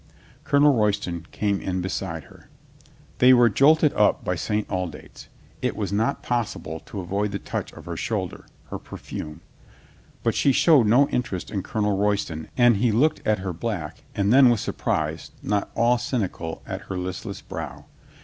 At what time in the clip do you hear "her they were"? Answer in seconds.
2.23-3.49